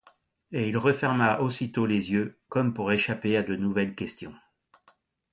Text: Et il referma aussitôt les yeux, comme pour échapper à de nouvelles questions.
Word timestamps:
Et 0.51 0.67
il 0.67 0.75
referma 0.79 1.41
aussitôt 1.41 1.85
les 1.85 2.11
yeux, 2.11 2.39
comme 2.49 2.73
pour 2.73 2.91
échapper 2.91 3.37
à 3.37 3.43
de 3.43 3.55
nouvelles 3.55 3.93
questions. 3.93 4.33